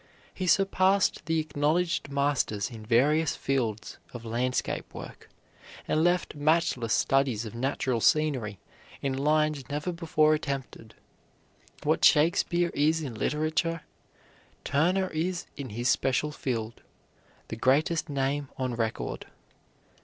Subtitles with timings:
[0.33, 5.29] He surpassed the acknowledged masters in various fields of landscape work,
[5.87, 8.57] and left matchless studies of natural scenery
[9.03, 10.95] in lines never before attempted.
[11.83, 13.81] What Shakespeare is in literature,
[14.63, 16.81] Turner is in his special field,
[17.49, 19.27] the greatest name on record.